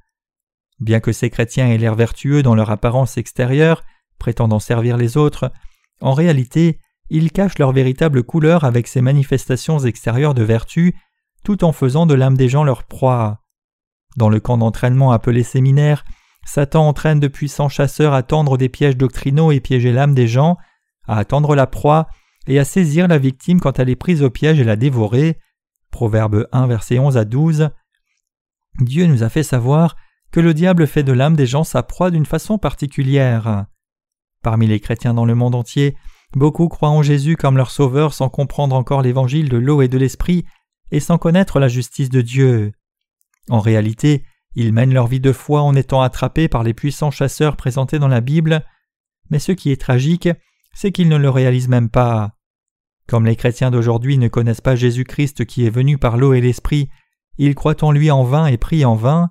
Bien 0.79 1.00
que 1.00 1.12
ces 1.12 1.29
chrétiens 1.29 1.67
aient 1.67 1.77
l'air 1.77 1.95
vertueux 1.95 2.43
dans 2.43 2.55
leur 2.55 2.71
apparence 2.71 3.17
extérieure, 3.17 3.83
prétendant 4.17 4.59
servir 4.59 4.98
les 4.98 5.17
autres, 5.17 5.51
en 6.01 6.13
réalité, 6.13 6.79
ils 7.09 7.31
cachent 7.31 7.59
leur 7.59 7.71
véritable 7.71 8.24
couleur 8.24 8.63
avec 8.63 8.88
ces 8.88 9.01
manifestations 9.01 9.79
extérieures 9.79 10.33
de 10.33 10.43
vertu, 10.43 10.95
tout 11.43 11.63
en 11.63 11.71
faisant 11.71 12.05
de 12.05 12.13
l'âme 12.13 12.38
des 12.38 12.50
gens 12.50 12.63
leur 12.63 12.83
proie. 12.83 13.43
Dans 14.17 14.29
le 14.29 14.39
camp 14.39 14.57
d'entraînement 14.57 15.12
appelé 15.12 15.43
séminaire, 15.43 16.05
Satan 16.45 16.88
entraîne 16.88 17.19
de 17.19 17.27
puissants 17.27 17.69
chasseurs 17.69 18.13
à 18.13 18.24
tendre 18.24 18.57
des 18.57 18.69
pièges 18.69 18.98
doctrinaux 18.98 19.51
et 19.51 19.59
piéger 19.59 19.91
l'âme 19.91 20.15
des 20.15 20.27
gens, 20.27 20.57
à 21.07 21.17
attendre 21.17 21.55
la 21.55 21.67
proie 21.67 22.07
et 22.48 22.59
à 22.59 22.65
saisir 22.65 23.07
la 23.07 23.17
victime 23.17 23.59
quand 23.59 23.79
elle 23.79 23.89
est 23.89 23.95
prise 23.95 24.24
au 24.24 24.29
piège 24.29 24.59
et 24.59 24.63
la 24.63 24.75
dévorer. 24.75 25.39
Proverbe 25.91 26.48
1, 26.51 26.67
verset 26.67 27.00
11 27.00 27.17
à 27.17 27.25
12. 27.25 27.69
Dieu 28.79 29.05
nous 29.07 29.24
a 29.24 29.29
fait 29.29 29.43
savoir 29.43 29.95
que 30.31 30.39
le 30.39 30.53
diable 30.53 30.88
fait 30.88 31.03
de 31.03 31.13
l'âme 31.13 31.36
des 31.36 31.45
gens 31.45 31.63
sa 31.63 31.83
proie 31.83 32.12
d'une 32.12 32.25
façon 32.25 32.57
particulière. 32.57 33.65
Parmi 34.43 34.67
les 34.67 34.79
chrétiens 34.79 35.13
dans 35.13 35.25
le 35.25 35.36
monde 35.36 35.55
entier, 35.55 35.95
beaucoup 36.36 36.67
croient 36.67 36.89
en 36.89 37.01
Jésus 37.01 37.36
comme 37.36 37.57
leur 37.57 37.71
sauveur 37.71 38.13
sans 38.13 38.29
comprendre 38.29 38.75
encore 38.75 39.01
l'évangile 39.01 39.50
de 39.50 39.57
l'eau 39.57 39.81
et 39.81 39.88
de 39.88 39.98
l'esprit 39.98 40.45
et 40.91 41.00
sans 41.00 41.17
connaître 41.17 41.59
la 41.59 41.67
justice 41.67 42.09
de 42.09 42.21
Dieu. 42.21 42.71
En 43.50 43.59
réalité, 43.59 44.24
ils 44.55 44.74
mènent 44.74 44.93
leur 44.93 45.07
vie 45.07 45.19
de 45.19 45.31
foi 45.31 45.62
en 45.62 45.75
étant 45.75 46.01
attrapés 46.01 46.48
par 46.48 46.63
les 46.63 46.74
puissants 46.74 47.12
chasseurs 47.12 47.55
présentés 47.55 48.00
dans 48.00 48.07
la 48.07 48.21
Bible, 48.21 48.65
mais 49.29 49.39
ce 49.39 49.51
qui 49.51 49.71
est 49.71 49.81
tragique, 49.81 50.29
c'est 50.74 50.91
qu'ils 50.91 51.09
ne 51.09 51.17
le 51.17 51.29
réalisent 51.29 51.67
même 51.67 51.89
pas. 51.89 52.31
Comme 53.07 53.25
les 53.25 53.36
chrétiens 53.36 53.71
d'aujourd'hui 53.71 54.17
ne 54.17 54.27
connaissent 54.27 54.62
pas 54.62 54.75
Jésus-Christ 54.75 55.45
qui 55.45 55.65
est 55.65 55.71
venu 55.71 55.98
par 55.98 56.17
l'eau 56.17 56.33
et 56.33 56.41
l'esprit, 56.41 56.89
ils 57.38 57.55
croient 57.55 57.83
en 57.83 57.91
lui 57.91 58.12
en 58.12 58.24
vain 58.24 58.45
et 58.45 58.57
prient 58.57 58.86
en 58.86 58.95
vain. 58.95 59.29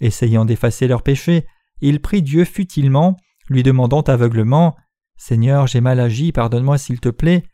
Essayant 0.00 0.44
d'effacer 0.44 0.86
leurs 0.86 1.02
péchés, 1.02 1.46
ils 1.80 2.00
prient 2.00 2.22
Dieu 2.22 2.44
futilement, 2.44 3.16
lui 3.48 3.62
demandant 3.62 4.02
aveuglement 4.02 4.76
Seigneur, 5.16 5.66
j'ai 5.66 5.80
mal 5.80 5.98
agi, 5.98 6.32
pardonne-moi 6.32 6.78
s'il 6.78 7.00
te 7.00 7.08
plaît. 7.08 7.44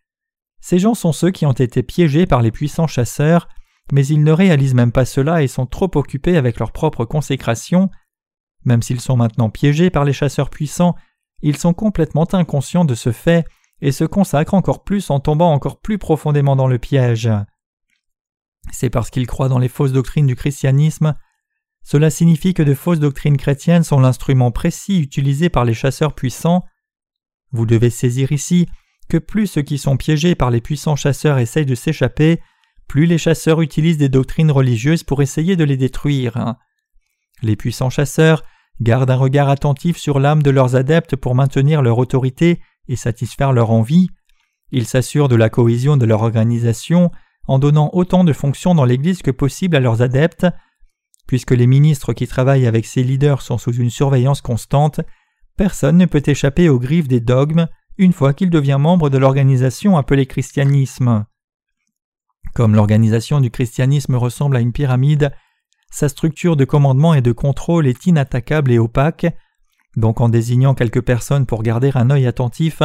Ces 0.61 0.79
gens 0.79 0.95
sont 0.95 1.13
ceux 1.13 1.31
qui 1.31 1.47
ont 1.47 1.53
été 1.53 1.83
piégés 1.83 2.27
par 2.27 2.43
les 2.43 2.51
puissants 2.51 2.87
chasseurs, 2.87 3.49
mais 3.93 4.07
ils 4.07 4.23
ne 4.23 4.33
réalisent 4.33 4.75
même 4.75 4.93
pas 4.93 5.05
cela 5.05 5.43
et 5.43 5.49
sont 5.49 5.67
trop 5.67 5.91
occupés 5.95 6.37
avec 6.37 6.59
leur 6.59 6.73
propre 6.73 7.05
consécration. 7.05 7.91
Même 8.65 8.83
s'ils 8.83 9.01
sont 9.01 9.17
maintenant 9.17 9.51
piégés 9.51 9.91
par 9.91 10.05
les 10.05 10.13
chasseurs 10.13 10.51
puissants, 10.51 10.95
ils 11.43 11.57
sont 11.57 11.75
complètement 11.75 12.27
inconscients 12.33 12.85
de 12.85 12.95
ce 12.95 13.13
fait 13.13 13.47
et 13.81 13.93
se 13.93 14.05
consacrent 14.05 14.55
encore 14.55 14.85
plus 14.85 15.11
en 15.11 15.21
tombant 15.21 15.53
encore 15.53 15.81
plus 15.81 15.99
profondément 15.99 16.57
dans 16.57 16.69
le 16.69 16.79
piège. 16.79 17.31
C'est 18.73 18.91
parce 18.91 19.11
qu'ils 19.11 19.27
croient 19.27 19.51
dans 19.51 19.59
les 19.59 19.69
fausses 19.69 19.93
doctrines 19.93 20.27
du 20.27 20.37
christianisme. 20.37 21.15
Cela 21.85 22.11
signifie 22.11 22.55
que 22.55 22.63
de 22.63 22.75
fausses 22.75 22.99
doctrines 22.99 23.37
chrétiennes 23.37 23.85
sont 23.85 24.01
l'instrument 24.01 24.51
précis 24.51 24.99
utilisé 25.01 25.51
par 25.51 25.65
les 25.65 25.75
chasseurs 25.75 26.15
puissants. 26.15 26.65
Vous 27.53 27.67
devez 27.67 27.91
saisir 27.91 28.33
ici 28.33 28.67
que 29.09 29.19
plus 29.19 29.47
ceux 29.47 29.63
qui 29.63 29.77
sont 29.77 29.99
piégés 29.99 30.35
par 30.35 30.51
les 30.51 30.63
puissants 30.63 30.97
chasseurs 30.97 31.39
essayent 31.39 31.67
de 31.67 31.75
s'échapper, 31.75 32.41
plus 32.89 33.05
les 33.05 33.19
chasseurs 33.19 33.61
utilisent 33.61 33.99
des 33.99 34.09
doctrines 34.09 34.51
religieuses 34.51 35.03
pour 35.03 35.23
essayer 35.23 35.57
de 35.57 35.65
les 35.65 35.77
détruire. 35.77 36.55
Les 37.43 37.57
puissants 37.57 37.91
chasseurs 37.91 38.43
gardent 38.81 39.11
un 39.11 39.17
regard 39.17 39.51
attentif 39.51 39.99
sur 39.99 40.19
l'âme 40.19 40.43
de 40.43 40.51
leurs 40.51 40.77
adeptes 40.77 41.17
pour 41.17 41.35
maintenir 41.35 41.83
leur 41.83 41.99
autorité 41.99 42.61
et 42.89 42.97
satisfaire 42.97 43.53
leur 43.53 43.71
envie. 43.71 44.09
Ils 44.73 44.87
s'assurent 44.87 45.29
de 45.29 45.37
la 45.37 45.51
cohésion 45.51 45.97
de 45.97 46.07
leur 46.07 46.23
organisation 46.23 47.11
en 47.47 47.59
donnant 47.59 47.91
autant 47.93 48.25
de 48.25 48.33
fonctions 48.33 48.75
dans 48.75 48.87
l'Église 48.87 49.23
que 49.23 49.31
possible 49.31 49.77
à 49.77 49.81
leurs 49.81 50.03
adeptes. 50.03 50.47
Puisque 51.27 51.53
les 51.53 51.67
ministres 51.67 52.13
qui 52.13 52.27
travaillent 52.27 52.67
avec 52.67 52.87
ces 52.87 53.03
leaders 53.03 53.43
sont 53.43 53.59
sous 53.59 53.75
une 53.75 53.91
surveillance 53.91 54.41
constante, 54.41 55.01
personne 55.57 55.97
ne 55.97 56.07
peut 56.07 56.23
échapper 56.27 56.69
aux 56.69 56.79
griffes 56.79 57.09
des 57.09 57.21
dogmes 57.21 57.69
une 57.97 58.13
fois 58.13 58.35
qu'il 58.35 58.51
devient 58.51 58.79
membre 58.79 59.09
de 59.09 59.19
l'organisation 59.19 59.97
appelée 59.97 60.27
christianisme. 60.27 61.25
Comme 62.55 62.75
l'organisation 62.75 63.41
du 63.41 63.51
christianisme 63.51 64.17
ressemble 64.17 64.57
à 64.57 64.61
une 64.61 64.73
pyramide, 64.73 65.33
sa 65.91 66.09
structure 66.09 66.57
de 66.57 66.65
commandement 66.65 67.15
et 67.15 67.23
de 67.23 67.33
contrôle 67.33 67.87
est 67.87 68.07
inattaquable 68.07 68.73
et 68.73 68.79
opaque, 68.79 69.27
donc 69.97 70.21
en 70.21 70.29
désignant 70.29 70.75
quelques 70.75 71.03
personnes 71.03 71.47
pour 71.47 71.63
garder 71.63 71.93
un 71.95 72.11
œil 72.11 72.27
attentif, 72.27 72.83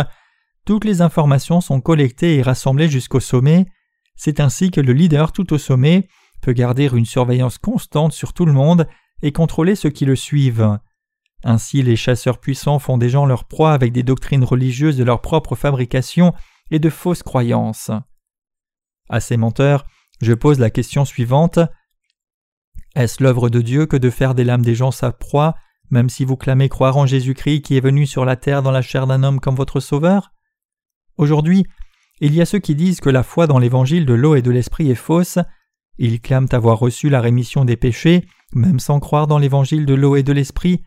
toutes 0.65 0.85
les 0.85 1.01
informations 1.01 1.61
sont 1.61 1.81
collectées 1.81 2.35
et 2.35 2.41
rassemblées 2.43 2.89
jusqu'au 2.89 3.19
sommet, 3.19 3.65
c'est 4.15 4.39
ainsi 4.39 4.69
que 4.69 4.81
le 4.81 4.93
leader 4.93 5.31
tout 5.31 5.53
au 5.53 5.57
sommet 5.57 6.07
peut 6.41 6.53
garder 6.53 6.89
une 6.93 7.05
surveillance 7.05 7.57
constante 7.57 8.13
sur 8.13 8.33
tout 8.33 8.45
le 8.45 8.53
monde 8.53 8.87
et 9.21 9.31
contrôler 9.31 9.75
ceux 9.75 9.89
qui 9.89 10.05
le 10.05 10.15
suivent. 10.15 10.79
Ainsi 11.43 11.81
les 11.81 11.95
chasseurs 11.95 12.39
puissants 12.39 12.79
font 12.79 12.97
des 12.97 13.09
gens 13.09 13.25
leur 13.25 13.45
proie 13.45 13.73
avec 13.73 13.93
des 13.93 14.03
doctrines 14.03 14.43
religieuses 14.43 14.97
de 14.97 15.03
leur 15.03 15.21
propre 15.21 15.55
fabrication 15.55 16.33
et 16.71 16.79
de 16.79 16.89
fausses 16.89 17.23
croyances. 17.23 17.91
À 19.09 19.19
ces 19.19 19.37
menteurs, 19.37 19.85
je 20.21 20.33
pose 20.33 20.59
la 20.59 20.69
question 20.69 21.05
suivante. 21.05 21.59
Est-ce 22.95 23.23
l'œuvre 23.23 23.49
de 23.49 23.61
Dieu 23.61 23.85
que 23.85 23.97
de 23.97 24.09
faire 24.09 24.35
des 24.35 24.43
lames 24.43 24.63
des 24.63 24.75
gens 24.75 24.91
sa 24.91 25.11
proie, 25.11 25.55
même 25.89 26.09
si 26.09 26.25
vous 26.25 26.37
clamez 26.37 26.69
croire 26.69 26.97
en 26.97 27.05
Jésus-Christ 27.05 27.61
qui 27.61 27.77
est 27.77 27.81
venu 27.81 28.05
sur 28.05 28.25
la 28.25 28.35
terre 28.35 28.61
dans 28.61 28.71
la 28.71 28.81
chair 28.81 29.07
d'un 29.07 29.23
homme 29.23 29.39
comme 29.39 29.55
votre 29.55 29.79
sauveur? 29.79 30.31
Aujourd'hui, 31.17 31.65
il 32.19 32.33
y 32.33 32.41
a 32.41 32.45
ceux 32.45 32.59
qui 32.59 32.75
disent 32.75 32.99
que 32.99 33.09
la 33.09 33.23
foi 33.23 33.47
dans 33.47 33.59
l'évangile 33.59 34.05
de 34.05 34.13
l'eau 34.13 34.35
et 34.35 34.41
de 34.41 34.51
l'esprit 34.51 34.91
est 34.91 34.95
fausse, 34.95 35.39
ils 35.99 36.21
clament 36.21 36.47
avoir 36.51 36.79
reçu 36.79 37.09
la 37.09 37.21
rémission 37.21 37.65
des 37.65 37.75
péchés, 37.75 38.25
même 38.53 38.79
sans 38.79 38.99
croire 38.99 39.27
dans 39.27 39.37
l'évangile 39.37 39.85
de 39.85 39.93
l'eau 39.93 40.15
et 40.15 40.23
de 40.23 40.33
l'esprit, 40.33 40.81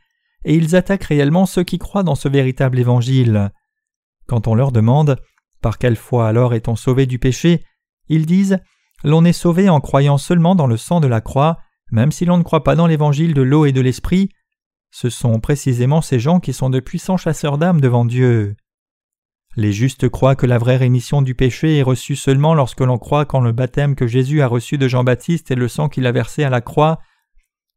et 0.44 0.56
ils 0.56 0.74
attaquent 0.74 1.04
réellement 1.04 1.46
ceux 1.46 1.62
qui 1.62 1.78
croient 1.78 2.02
dans 2.02 2.14
ce 2.14 2.28
véritable 2.28 2.78
évangile. 2.78 3.52
Quand 4.26 4.48
on 4.48 4.54
leur 4.54 4.72
demande 4.72 5.20
Par 5.60 5.78
quelle 5.78 5.96
foi 5.96 6.26
alors 6.26 6.54
est-on 6.54 6.76
sauvé 6.76 7.06
du 7.06 7.18
péché? 7.18 7.62
ils 8.08 8.26
disent 8.26 8.58
L'on 9.04 9.24
est 9.24 9.32
sauvé 9.32 9.68
en 9.68 9.80
croyant 9.80 10.18
seulement 10.18 10.54
dans 10.54 10.66
le 10.66 10.76
sang 10.76 11.00
de 11.00 11.06
la 11.06 11.20
croix, 11.20 11.58
même 11.90 12.10
si 12.10 12.24
l'on 12.24 12.38
ne 12.38 12.42
croit 12.42 12.64
pas 12.64 12.74
dans 12.74 12.86
l'évangile 12.86 13.34
de 13.34 13.42
l'eau 13.42 13.66
et 13.66 13.72
de 13.72 13.80
l'esprit. 13.80 14.30
Ce 14.90 15.10
sont 15.10 15.40
précisément 15.40 16.00
ces 16.00 16.18
gens 16.18 16.40
qui 16.40 16.52
sont 16.52 16.70
de 16.70 16.80
puissants 16.80 17.16
chasseurs 17.16 17.58
d'âmes 17.58 17.80
devant 17.80 18.04
Dieu. 18.04 18.56
Les 19.54 19.72
justes 19.72 20.08
croient 20.08 20.36
que 20.36 20.46
la 20.46 20.58
vraie 20.58 20.78
rémission 20.78 21.20
du 21.20 21.34
péché 21.34 21.78
est 21.78 21.82
reçue 21.82 22.16
seulement 22.16 22.54
lorsque 22.54 22.80
l'on 22.80 22.98
croit 22.98 23.26
qu'en 23.26 23.40
le 23.40 23.52
baptême 23.52 23.94
que 23.94 24.06
Jésus 24.06 24.40
a 24.40 24.46
reçu 24.46 24.78
de 24.78 24.88
Jean-Baptiste 24.88 25.50
et 25.50 25.54
le 25.54 25.68
sang 25.68 25.88
qu'il 25.88 26.06
a 26.06 26.12
versé 26.12 26.42
à 26.42 26.50
la 26.50 26.62
croix. 26.62 27.00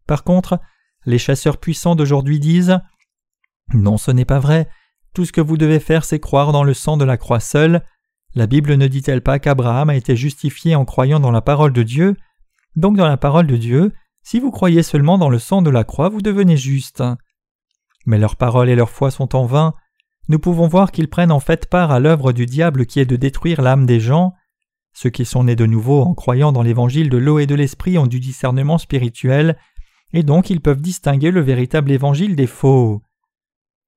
Par 0.07 0.23
contre, 0.23 0.59
les 1.05 1.17
chasseurs 1.17 1.57
puissants 1.57 1.95
d'aujourd'hui 1.95 2.39
disent 2.39 2.79
Non, 3.73 3.97
ce 3.97 4.11
n'est 4.11 4.25
pas 4.25 4.39
vrai. 4.39 4.69
Tout 5.13 5.25
ce 5.25 5.33
que 5.33 5.41
vous 5.41 5.57
devez 5.57 5.79
faire, 5.79 6.05
c'est 6.05 6.19
croire 6.19 6.53
dans 6.53 6.63
le 6.63 6.73
sang 6.73 6.95
de 6.95 7.05
la 7.05 7.17
croix 7.17 7.41
seule. 7.41 7.83
La 8.35 8.47
Bible 8.47 8.75
ne 8.75 8.87
dit-elle 8.87 9.21
pas 9.21 9.39
qu'Abraham 9.39 9.89
a 9.89 9.95
été 9.95 10.15
justifié 10.15 10.75
en 10.75 10.85
croyant 10.85 11.19
dans 11.19 11.31
la 11.31 11.41
parole 11.41 11.73
de 11.73 11.83
Dieu? 11.83 12.15
Donc 12.75 12.97
dans 12.97 13.07
la 13.07 13.17
parole 13.17 13.47
de 13.47 13.55
Dieu, 13.57 13.93
si 14.23 14.39
vous 14.39 14.51
croyez 14.51 14.83
seulement 14.83 15.17
dans 15.17 15.29
le 15.29 15.39
sang 15.39 15.61
de 15.61 15.69
la 15.69 15.83
croix, 15.83 16.09
vous 16.09 16.21
devenez 16.21 16.57
juste. 16.57 17.03
Mais 18.05 18.17
leurs 18.17 18.35
paroles 18.35 18.69
et 18.69 18.75
leur 18.75 18.89
foi 18.89 19.11
sont 19.11 19.35
en 19.35 19.45
vain. 19.45 19.73
Nous 20.27 20.39
pouvons 20.39 20.67
voir 20.67 20.91
qu'ils 20.91 21.09
prennent 21.09 21.31
en 21.31 21.39
fait 21.39 21.67
part 21.67 21.91
à 21.91 21.99
l'œuvre 21.99 22.31
du 22.31 22.45
diable 22.45 22.85
qui 22.85 22.99
est 22.99 23.05
de 23.05 23.15
détruire 23.15 23.61
l'âme 23.61 23.85
des 23.85 23.99
gens. 23.99 24.33
Ceux 24.93 25.09
qui 25.09 25.25
sont 25.25 25.43
nés 25.43 25.55
de 25.55 25.65
nouveau 25.65 26.01
en 26.01 26.13
croyant 26.13 26.51
dans 26.51 26.63
l'évangile 26.63 27.09
de 27.09 27.17
l'eau 27.17 27.39
et 27.39 27.45
de 27.45 27.55
l'esprit 27.55 27.97
ont 27.97 28.07
du 28.07 28.19
discernement 28.19 28.77
spirituel, 28.77 29.57
et 30.13 30.23
donc 30.23 30.49
ils 30.49 30.61
peuvent 30.61 30.81
distinguer 30.81 31.31
le 31.31 31.41
véritable 31.41 31.91
évangile 31.91 32.35
des 32.35 32.47
faux. 32.47 33.01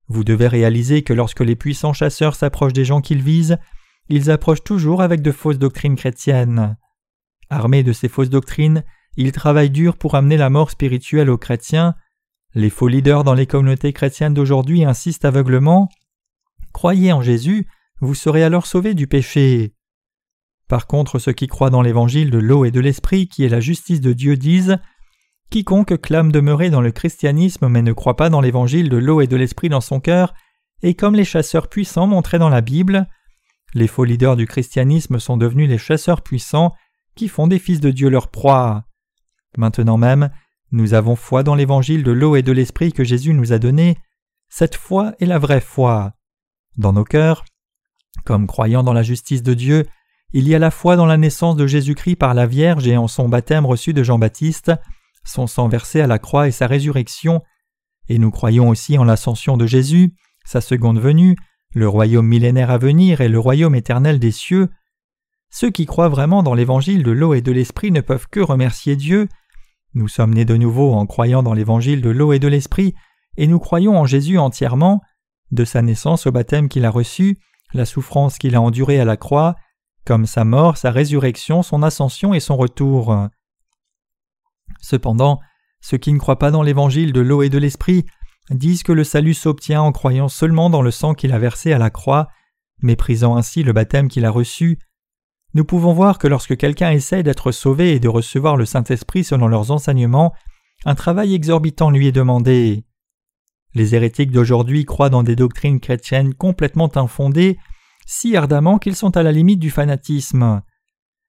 Vous 0.08 0.24
devez 0.24 0.48
réaliser 0.48 1.02
que 1.02 1.12
lorsque 1.12 1.40
les 1.40 1.56
puissants 1.56 1.92
chasseurs 1.92 2.34
s'approchent 2.34 2.72
des 2.72 2.84
gens 2.84 3.00
qu'ils 3.00 3.22
visent, 3.22 3.58
ils 4.08 4.30
approchent 4.30 4.64
toujours 4.64 5.02
avec 5.02 5.22
de 5.22 5.32
fausses 5.32 5.58
doctrines 5.58 5.96
chrétiennes. 5.96 6.76
Armés 7.50 7.82
de 7.82 7.92
ces 7.92 8.08
fausses 8.08 8.30
doctrines, 8.30 8.84
ils 9.16 9.32
travaillent 9.32 9.70
dur 9.70 9.96
pour 9.96 10.14
amener 10.14 10.36
la 10.36 10.50
mort 10.50 10.70
spirituelle 10.70 11.30
aux 11.30 11.38
chrétiens. 11.38 11.94
Les 12.54 12.70
faux 12.70 12.88
leaders 12.88 13.24
dans 13.24 13.34
les 13.34 13.46
communautés 13.46 13.92
chrétiennes 13.92 14.34
d'aujourd'hui 14.34 14.84
insistent 14.84 15.26
aveuglement. 15.26 15.88
Croyez 16.78 17.12
en 17.12 17.22
Jésus, 17.22 17.66
vous 18.00 18.14
serez 18.14 18.44
alors 18.44 18.64
sauvés 18.64 18.94
du 18.94 19.08
péché. 19.08 19.74
Par 20.68 20.86
contre, 20.86 21.18
ceux 21.18 21.32
qui 21.32 21.48
croient 21.48 21.70
dans 21.70 21.82
l'évangile 21.82 22.30
de 22.30 22.38
l'eau 22.38 22.64
et 22.64 22.70
de 22.70 22.78
l'esprit, 22.78 23.26
qui 23.26 23.42
est 23.42 23.48
la 23.48 23.58
justice 23.58 24.00
de 24.00 24.12
Dieu, 24.12 24.36
disent 24.36 24.78
Quiconque 25.50 26.00
clame 26.00 26.30
demeurer 26.30 26.70
dans 26.70 26.80
le 26.80 26.92
christianisme 26.92 27.66
mais 27.66 27.82
ne 27.82 27.92
croit 27.92 28.14
pas 28.14 28.30
dans 28.30 28.40
l'évangile 28.40 28.90
de 28.90 28.96
l'eau 28.96 29.20
et 29.20 29.26
de 29.26 29.34
l'esprit 29.34 29.68
dans 29.68 29.80
son 29.80 29.98
cœur, 29.98 30.34
est 30.84 30.94
comme 30.94 31.16
les 31.16 31.24
chasseurs 31.24 31.66
puissants 31.66 32.06
montrés 32.06 32.38
dans 32.38 32.48
la 32.48 32.60
Bible. 32.60 33.08
Les 33.74 33.88
faux 33.88 34.04
leaders 34.04 34.36
du 34.36 34.46
christianisme 34.46 35.18
sont 35.18 35.36
devenus 35.36 35.68
les 35.68 35.78
chasseurs 35.78 36.22
puissants 36.22 36.76
qui 37.16 37.26
font 37.26 37.48
des 37.48 37.58
fils 37.58 37.80
de 37.80 37.90
Dieu 37.90 38.08
leur 38.08 38.28
proie. 38.28 38.84
Maintenant 39.56 39.96
même, 39.96 40.30
nous 40.70 40.94
avons 40.94 41.16
foi 41.16 41.42
dans 41.42 41.56
l'évangile 41.56 42.04
de 42.04 42.12
l'eau 42.12 42.36
et 42.36 42.42
de 42.42 42.52
l'esprit 42.52 42.92
que 42.92 43.02
Jésus 43.02 43.34
nous 43.34 43.52
a 43.52 43.58
donné. 43.58 43.98
Cette 44.48 44.76
foi 44.76 45.14
est 45.18 45.26
la 45.26 45.40
vraie 45.40 45.60
foi. 45.60 46.14
Dans 46.78 46.92
nos 46.92 47.04
cœurs, 47.04 47.44
comme 48.24 48.46
croyant 48.46 48.84
dans 48.84 48.92
la 48.92 49.02
justice 49.02 49.42
de 49.42 49.52
Dieu, 49.52 49.86
il 50.32 50.46
y 50.46 50.54
a 50.54 50.60
la 50.60 50.70
foi 50.70 50.94
dans 50.94 51.06
la 51.06 51.16
naissance 51.16 51.56
de 51.56 51.66
Jésus-Christ 51.66 52.14
par 52.16 52.34
la 52.34 52.46
Vierge 52.46 52.86
et 52.86 52.96
en 52.96 53.08
son 53.08 53.28
baptême 53.28 53.66
reçu 53.66 53.92
de 53.92 54.04
Jean-Baptiste, 54.04 54.70
son 55.24 55.48
sang 55.48 55.66
versé 55.66 56.00
à 56.00 56.06
la 56.06 56.20
croix 56.20 56.46
et 56.46 56.52
sa 56.52 56.68
résurrection, 56.68 57.42
et 58.08 58.18
nous 58.18 58.30
croyons 58.30 58.68
aussi 58.68 58.96
en 58.96 59.04
l'ascension 59.04 59.56
de 59.56 59.66
Jésus, 59.66 60.14
sa 60.44 60.60
seconde 60.60 61.00
venue, 61.00 61.36
le 61.74 61.88
royaume 61.88 62.26
millénaire 62.26 62.70
à 62.70 62.78
venir 62.78 63.20
et 63.20 63.28
le 63.28 63.40
royaume 63.40 63.74
éternel 63.74 64.20
des 64.20 64.30
cieux. 64.30 64.68
Ceux 65.50 65.70
qui 65.70 65.84
croient 65.84 66.08
vraiment 66.08 66.44
dans 66.44 66.54
l'évangile 66.54 67.02
de 67.02 67.10
l'eau 67.10 67.34
et 67.34 67.42
de 67.42 67.52
l'esprit 67.52 67.90
ne 67.90 68.00
peuvent 68.00 68.28
que 68.30 68.40
remercier 68.40 68.94
Dieu. 68.94 69.28
Nous 69.94 70.08
sommes 70.08 70.34
nés 70.34 70.44
de 70.44 70.56
nouveau 70.56 70.92
en 70.92 71.06
croyant 71.06 71.42
dans 71.42 71.54
l'évangile 71.54 72.02
de 72.02 72.10
l'eau 72.10 72.32
et 72.32 72.38
de 72.38 72.48
l'esprit, 72.48 72.94
et 73.36 73.48
nous 73.48 73.58
croyons 73.58 73.98
en 73.98 74.06
Jésus 74.06 74.38
entièrement, 74.38 75.02
de 75.50 75.64
sa 75.64 75.82
naissance 75.82 76.26
au 76.26 76.32
baptême 76.32 76.68
qu'il 76.68 76.84
a 76.84 76.90
reçu, 76.90 77.38
la 77.72 77.84
souffrance 77.84 78.38
qu'il 78.38 78.54
a 78.54 78.60
endurée 78.60 79.00
à 79.00 79.04
la 79.04 79.16
croix, 79.16 79.56
comme 80.04 80.26
sa 80.26 80.44
mort, 80.44 80.76
sa 80.76 80.90
résurrection, 80.90 81.62
son 81.62 81.82
ascension 81.82 82.34
et 82.34 82.40
son 82.40 82.56
retour. 82.56 83.28
Cependant, 84.80 85.40
ceux 85.80 85.98
qui 85.98 86.12
ne 86.12 86.18
croient 86.18 86.38
pas 86.38 86.50
dans 86.50 86.62
l'évangile 86.62 87.12
de 87.12 87.20
l'eau 87.20 87.42
et 87.42 87.50
de 87.50 87.58
l'esprit 87.58 88.06
disent 88.50 88.82
que 88.82 88.92
le 88.92 89.04
salut 89.04 89.34
s'obtient 89.34 89.82
en 89.82 89.92
croyant 89.92 90.28
seulement 90.28 90.70
dans 90.70 90.82
le 90.82 90.90
sang 90.90 91.14
qu'il 91.14 91.32
a 91.32 91.38
versé 91.38 91.72
à 91.72 91.78
la 91.78 91.90
croix, 91.90 92.28
méprisant 92.82 93.36
ainsi 93.36 93.62
le 93.62 93.72
baptême 93.72 94.08
qu'il 94.08 94.24
a 94.24 94.30
reçu. 94.30 94.78
Nous 95.54 95.64
pouvons 95.64 95.92
voir 95.92 96.18
que 96.18 96.28
lorsque 96.28 96.56
quelqu'un 96.56 96.90
essaie 96.90 97.22
d'être 97.22 97.52
sauvé 97.52 97.92
et 97.92 98.00
de 98.00 98.08
recevoir 98.08 98.56
le 98.56 98.64
Saint-Esprit 98.64 99.24
selon 99.24 99.48
leurs 99.48 99.70
enseignements, 99.70 100.34
un 100.84 100.94
travail 100.94 101.34
exorbitant 101.34 101.90
lui 101.90 102.06
est 102.06 102.12
demandé. 102.12 102.84
Les 103.78 103.94
hérétiques 103.94 104.32
d'aujourd'hui 104.32 104.84
croient 104.84 105.08
dans 105.08 105.22
des 105.22 105.36
doctrines 105.36 105.78
chrétiennes 105.78 106.34
complètement 106.34 106.90
infondées, 106.96 107.58
si 108.06 108.36
ardemment 108.36 108.80
qu'ils 108.80 108.96
sont 108.96 109.16
à 109.16 109.22
la 109.22 109.30
limite 109.30 109.60
du 109.60 109.70
fanatisme. 109.70 110.62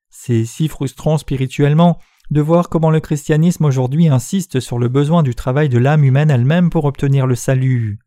C'est 0.10 0.46
si 0.46 0.68
frustrant 0.68 1.20
spirituellement 1.20 2.00
de 2.32 2.42
voir 2.42 2.70
comment 2.70 2.90
le 2.90 3.02
christianisme 3.02 3.66
aujourd'hui 3.66 4.08
insiste 4.08 4.62
sur 4.62 4.80
le 4.80 4.88
besoin 4.88 5.22
du 5.22 5.36
travail 5.36 5.70
de 5.70 5.78
l'âme 5.78 6.04
humaine 6.04 6.32
elle-même 6.32 6.72
pour 6.72 6.86
obtenir 6.86 7.28
le 7.28 7.36
salut. 7.36 8.00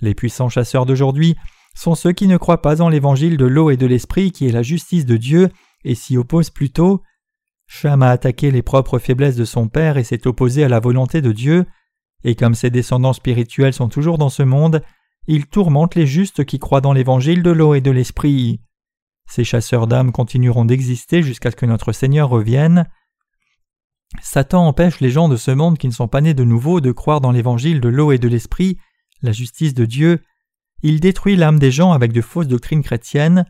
Les 0.00 0.16
puissants 0.16 0.48
chasseurs 0.48 0.84
d'aujourd'hui 0.84 1.36
sont 1.76 1.94
ceux 1.94 2.10
qui 2.10 2.26
ne 2.26 2.38
croient 2.38 2.60
pas 2.60 2.82
en 2.82 2.88
l'évangile 2.88 3.36
de 3.36 3.46
l'eau 3.46 3.70
et 3.70 3.76
de 3.76 3.86
l'esprit 3.86 4.32
qui 4.32 4.48
est 4.48 4.52
la 4.52 4.64
justice 4.64 5.06
de 5.06 5.16
Dieu 5.16 5.48
et 5.84 5.94
s'y 5.94 6.16
opposent 6.16 6.50
plutôt. 6.50 7.02
Cham 7.68 8.02
a 8.02 8.10
attaqué 8.10 8.50
les 8.50 8.62
propres 8.62 8.98
faiblesses 8.98 9.36
de 9.36 9.44
son 9.44 9.68
père 9.68 9.96
et 9.96 10.02
s'est 10.02 10.26
opposé 10.26 10.64
à 10.64 10.68
la 10.68 10.80
volonté 10.80 11.20
de 11.20 11.30
Dieu, 11.30 11.66
et 12.24 12.34
comme 12.34 12.54
ses 12.54 12.70
descendants 12.70 13.12
spirituels 13.12 13.74
sont 13.74 13.88
toujours 13.88 14.18
dans 14.18 14.30
ce 14.30 14.42
monde, 14.42 14.82
il 15.26 15.46
tourmente 15.46 15.94
les 15.94 16.06
justes 16.06 16.44
qui 16.44 16.58
croient 16.58 16.80
dans 16.80 16.92
l'évangile 16.92 17.42
de 17.42 17.50
l'eau 17.50 17.74
et 17.74 17.80
de 17.80 17.90
l'esprit. 17.90 18.60
Ces 19.26 19.44
chasseurs 19.44 19.86
d'âmes 19.86 20.12
continueront 20.12 20.64
d'exister 20.64 21.22
jusqu'à 21.22 21.50
ce 21.50 21.56
que 21.56 21.66
notre 21.66 21.92
Seigneur 21.92 22.28
revienne. 22.28 22.88
Satan 24.22 24.66
empêche 24.66 25.00
les 25.00 25.10
gens 25.10 25.28
de 25.28 25.36
ce 25.36 25.50
monde 25.50 25.78
qui 25.78 25.86
ne 25.86 25.92
sont 25.92 26.08
pas 26.08 26.20
nés 26.20 26.34
de 26.34 26.44
nouveau 26.44 26.80
de 26.80 26.92
croire 26.92 27.20
dans 27.20 27.32
l'évangile 27.32 27.80
de 27.80 27.88
l'eau 27.88 28.12
et 28.12 28.18
de 28.18 28.28
l'esprit, 28.28 28.78
la 29.22 29.32
justice 29.32 29.74
de 29.74 29.86
Dieu. 29.86 30.22
Il 30.82 31.00
détruit 31.00 31.36
l'âme 31.36 31.58
des 31.58 31.70
gens 31.70 31.92
avec 31.92 32.12
de 32.12 32.20
fausses 32.20 32.48
doctrines 32.48 32.82
chrétiennes. 32.82 33.46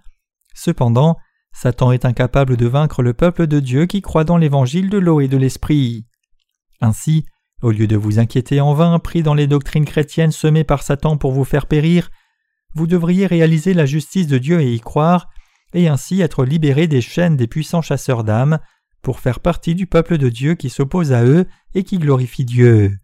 Cependant, 0.54 1.16
Satan 1.52 1.92
est 1.92 2.04
incapable 2.04 2.56
de 2.56 2.66
vaincre 2.66 3.02
le 3.02 3.14
peuple 3.14 3.46
de 3.46 3.60
Dieu 3.60 3.86
qui 3.86 4.00
croit 4.00 4.24
dans 4.24 4.36
l'évangile 4.36 4.90
de 4.90 4.98
l'eau 4.98 5.20
et 5.20 5.28
de 5.28 5.36
l'esprit. 5.36 6.06
Ainsi, 6.80 7.26
au 7.64 7.70
lieu 7.70 7.86
de 7.86 7.96
vous 7.96 8.18
inquiéter 8.18 8.60
en 8.60 8.74
vain, 8.74 8.98
pris 8.98 9.22
dans 9.22 9.32
les 9.32 9.46
doctrines 9.46 9.86
chrétiennes 9.86 10.32
semées 10.32 10.64
par 10.64 10.82
Satan 10.82 11.16
pour 11.16 11.32
vous 11.32 11.44
faire 11.44 11.66
périr, 11.66 12.10
vous 12.74 12.86
devriez 12.86 13.26
réaliser 13.26 13.72
la 13.72 13.86
justice 13.86 14.26
de 14.26 14.36
Dieu 14.36 14.60
et 14.60 14.74
y 14.74 14.80
croire, 14.80 15.30
et 15.72 15.88
ainsi 15.88 16.20
être 16.20 16.44
libéré 16.44 16.86
des 16.86 17.00
chaînes 17.00 17.36
des 17.36 17.46
puissants 17.46 17.82
chasseurs 17.82 18.22
d'âmes, 18.22 18.58
pour 19.00 19.18
faire 19.18 19.40
partie 19.40 19.74
du 19.74 19.86
peuple 19.86 20.18
de 20.18 20.28
Dieu 20.28 20.54
qui 20.54 20.68
s'oppose 20.68 21.12
à 21.12 21.24
eux 21.24 21.46
et 21.74 21.84
qui 21.84 21.98
glorifie 21.98 22.44
Dieu. 22.44 22.98